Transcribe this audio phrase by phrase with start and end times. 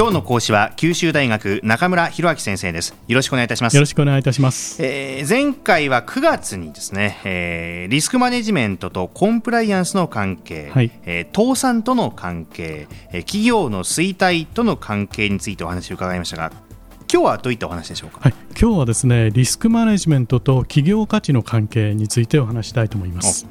[0.00, 2.94] 今日の講師は九州大学中村弘明先生です。
[3.06, 3.76] よろしくお願いいたします。
[3.76, 16.50] よろしくお願いいたします、えー、前回は9月にですね、えー、リスクマネジメントとコンプライアンスの関係、はい、えー、倒産との関係、えー、企業の衰退との関係についてお話を伺いましたが
[17.12, 23.46] 今日はどういったお話でしょうか、はい、今日はですねリスクマネジメントと企業価値の関係についてお話したいと思います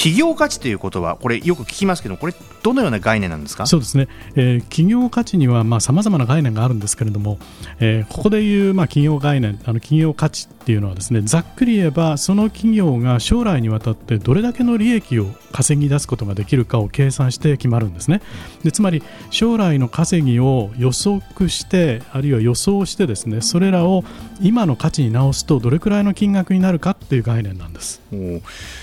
[0.00, 3.66] 企業価値ということはこれよく聞きますけどこれどのような概念なんですか？
[3.66, 7.38] そうですね、えー、企業価値にはさまざ、まな概念があるんですけれども、
[7.80, 18.22] えー、ここでいう、まあ、企業概念あの企業価値っていうのはですねざっくり言えばその企業が将来にわたってどれだけの利益を稼ぎ出すことができるかを計算して決まるんですね。
[18.62, 24.04] でつまり将来の稼ぎを予測してあるいは予想してですねそれらを
[24.40, 28.00] 今の価値に直すとどれくらいの金額になるかっていう概念なんです。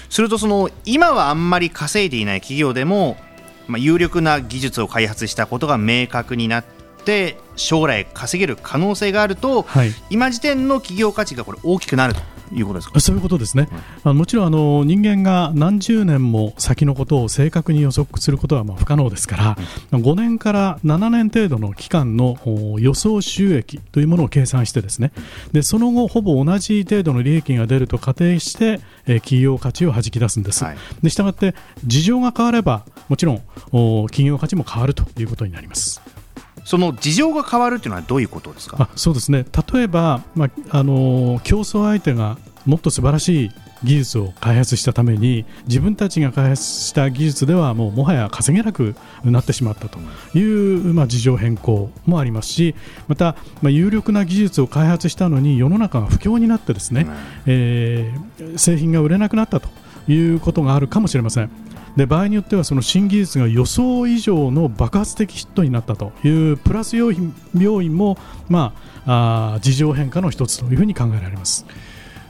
[0.09, 3.17] するとその今はあんまり稼いでいない企業でも
[3.67, 6.65] まあ、有力な技術を開発したことが明確になっ
[7.05, 12.21] て将来稼げる可能性があると、はい、今時点の企業価値がこれ大きくなると
[12.53, 12.99] いうことですか？
[12.99, 13.69] そういうことですね、
[14.03, 19.57] はい、もちろんあの人間が何十年も先のことを正確に予測することはまあ不可能ですから、
[19.91, 22.37] うん、5年から7年程度の期間の
[22.79, 25.11] 予想収益というものを計算してですね。
[25.51, 33.41] でその後ほぼ同じ程度の利益が出ると仮定して、え企業価値をはじき出すんです、はい、でしたがって事情が変わればもちろん
[34.07, 36.01] 企業価値も変わるということになります。
[36.67, 38.75] その事情が変わるというのはどういうことですか？
[38.77, 39.45] あそうですね。
[39.73, 43.51] 例えば、まあ、あの競争相手がもっと素晴らしい
[43.83, 49.99] 技術を開発したために自分たちが開発した技術ではもうもはや稼げなくなってしまったと
[50.37, 52.75] いう、まあ、事情変更もありますし
[53.07, 57.07] また、まあ、有力な技術を開発したのに世の中が不況になってですね、
[57.45, 59.69] えー、製品が売れなくなったと
[60.11, 61.49] いうことがあるかもしれません。
[61.97, 68.73] で場合によってはその新技術が予想以上の爆発的ヒットになったというプラス要因要因も、ま
[69.05, 71.65] あ、あ事情変化の一つというふうに考えられます。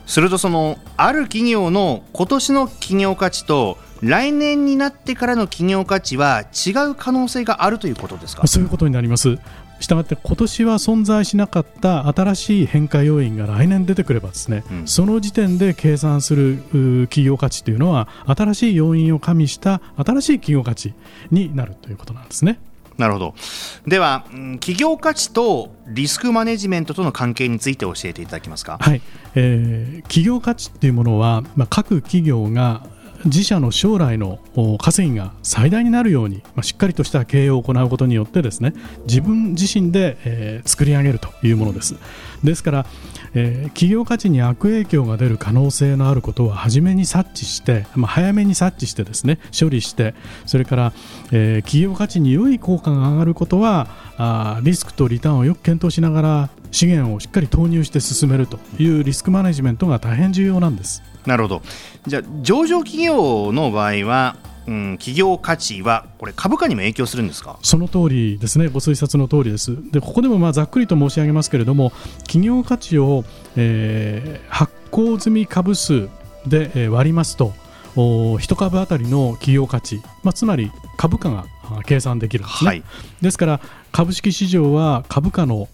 [0.06, 8.48] するとそのある企業の今年の企業価値と来年になってからの企業価値は違う可能性があるということですか？
[8.48, 9.38] そういうことになります
[9.80, 16.58] したがって今年は存在しなかった新しい変化要因が来年出てくればですね、うん、その時点で計算する
[17.08, 20.94] 企業価値というのは新しい要因を加味した新しい企業価値
[21.32, 22.60] になるということなんですね。
[22.98, 23.36] なるほど。
[23.86, 24.26] では
[24.60, 29.02] 企業価値とリスクマネジメントとの関係について教えていただけますか、はい。
[29.36, 32.84] えー、企業価値というものは、まあ、各企業が
[33.28, 34.40] 自社の将来の
[34.80, 38.74] 稼ぎが最大になるように、ま、しっかりとした経営を行うことによってですね
[39.06, 41.96] 自分自身で、え、作り上げるというものです。
[42.44, 42.86] ですから、
[43.34, 50.94] え、企業価値に悪影響が出る可能性のあることは初めに察知して、ま、早めに察知してですね処理してそれから、
[51.32, 53.88] え、企業価値に良い効果が上がることは
[54.18, 61.02] あリスクとリターンをよく検討しながら資源をしっかり投入して進めるというリスクマネジメントが大変重要なんです。
[61.26, 61.62] なるほど
[62.06, 67.58] じゃあ上場企業の場合はうん、企業価値はこれ株価にも影響するんですか？
[67.62, 69.78] その通りですね、ご推察の通りです。
[69.94, 71.94] でここでもまあざっくりと申し上げますけれども、
[72.26, 73.24] 企業価値を、
[73.56, 76.10] えー、発行済み株数
[76.46, 77.54] で割りますと、
[77.96, 81.46] 1株当たりの企業価値、まあ、つまり株価が
[81.84, 82.84] 計算できるんですね、はい、
[83.22, 83.60] ですから
[83.92, 85.68] 株式市場は株価の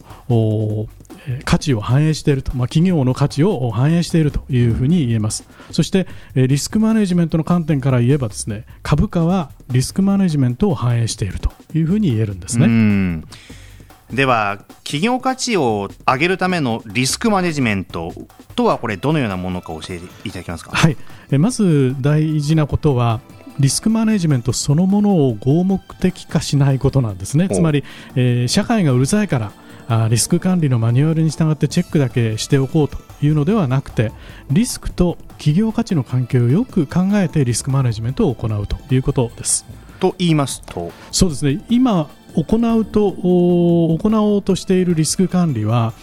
[1.46, 5.48] 価値を反映していると、まあ、企業の価値を反映しているというふうに言えます。
[5.72, 13.24] そして、リスクマネジメントの観点から言えばですね、株価はリスクマネジメントを反映しているというふうに言えるんですね。
[14.12, 18.14] では企業価値を上げるためのリスクマネジメント
[18.56, 20.72] とはこれどのようなものか教えていただけますか？
[20.72, 20.98] はい、
[21.40, 23.22] まず大事なことは
[23.60, 27.50] リスクマネジメントそのものを合目的化しないことなんですね。
[27.50, 27.84] つまり、
[28.16, 29.52] えー、社会がうるさいから
[29.88, 34.12] あリスク管理のマニュアルに従ってチェックだけしておこうというのではなくて
[34.50, 39.66] リスクと企業価値の関係をよく考えてリスクマネジメントを行うということです。
[40.00, 40.92] と言いますと？
[41.12, 45.94] そうですね今行うと行おうとしているリスク管理は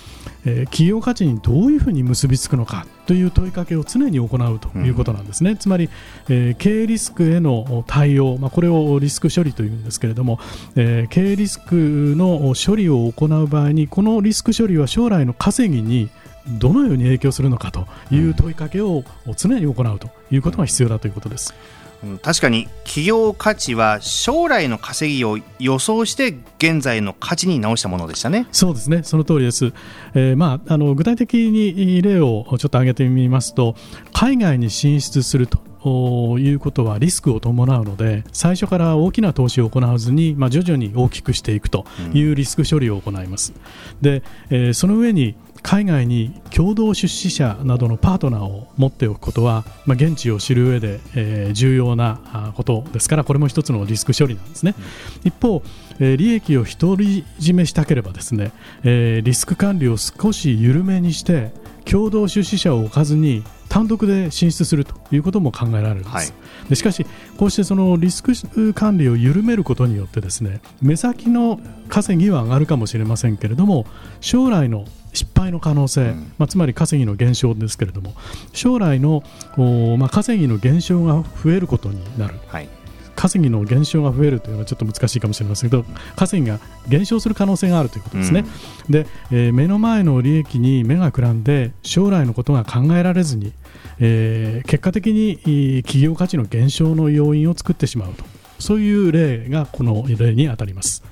[0.44, 5.90] えー、企業価値にどういうふうに結びつくのかという問いかけを常に行うということなんですね、うん、つまり、
[6.28, 10.38] えー、経営リスクへの対応、まあ、これをリスク処理というんですけれども、
[10.76, 16.10] えー、経営リスクの処理を行う場合にこのリスク処理は将来の稼ぎに
[16.58, 19.04] どのように影響するのかという問いかけを
[19.36, 21.54] 常に行うということが必要だということです。
[21.74, 21.80] うん
[22.22, 28.46] 確かに企業価値は将来の稼ぎを予想して現在の価値に直したものでしたね。
[28.52, 29.02] そうですね。
[29.02, 29.72] その通りです、
[30.14, 33.74] えー、まあ、あの具体的に例をちょっと挙げてみますと
[34.12, 35.58] 海外に進出すると
[36.38, 43.52] いうことはリスクを伴うので最初から大きな投資を行わずに、まあ、徐々に大きくしていくというリスク処理を行います。
[44.00, 55.62] で、えー、その上に海外に共同出資者などのパートナーを持っておくことは、まあ、現地を知る上で、えー、重要なことですからこれも一つのリスク処理なんですね、うん、一方、
[55.98, 58.52] えー、利益を独り占めしたければですね、
[58.84, 61.52] えー、リスク管理を少し緩めにして
[61.84, 67.06] 共同出資者を置かずに単独で進出するということも考えられるんです、はい、でしかし、
[67.38, 73.86] こうしてそのリスク管理を緩めることによってですね目先の稼ぎは上がるかもしれませんけれども
[74.20, 78.14] 将来の失敗の可能性、うん、まあ、つまり稼ぎの減少ですけれども。
[78.52, 79.22] 将来の
[79.98, 82.68] まあ、稼ぎの減少が増えることになる、はい、
[83.16, 85.84] 稼ぎの減少が増えるというのはちょっと難しいかもしれませんけど
[86.16, 86.58] 稼ぎが
[86.88, 88.44] 減少する可能性があるということですね、
[88.86, 93.52] うん、で、えー、目の前の利益に目がくらんで将来のことが考えられずに、
[93.98, 98.24] えー、結果的に企業価値の減少の要因を作ってしまうと。
[98.60, 101.02] そういう例がこの例に当たります。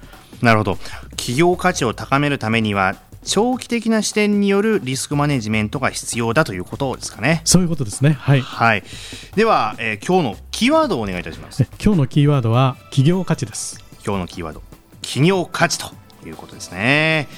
[0.42, 0.78] なるほど。
[1.10, 2.94] 企業価値を高めるためには
[3.24, 7.42] 長期的な視点によるリスクマネジメントが必要だということですかね。
[7.44, 8.12] そういうことですね。
[8.12, 8.40] はい。
[8.40, 8.82] はい、
[9.34, 11.66] では、えー、今日のキーワードをお願いいたします。
[11.82, 13.84] 今日のキーワードは企業価値です。
[14.04, 14.62] 今日のキーワード、
[15.02, 15.92] 企業価値と
[16.26, 17.28] いうことですね。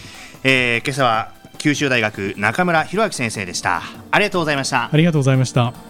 [0.44, 3.82] えー、今朝は九州大学中村博明先生でした。
[4.10, 4.88] ありがとうございました。
[4.92, 5.89] ありがとうございました。